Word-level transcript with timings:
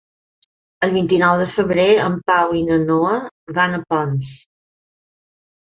El 0.87 0.93
vint-i-nou 0.95 1.35
de 1.41 1.45
febrer 1.57 1.85
en 2.05 2.17
Pau 2.31 2.55
i 2.63 2.63
na 2.71 2.79
Noa 2.87 3.13
van 3.59 3.77
a 3.77 3.81
Ponts. 3.93 4.31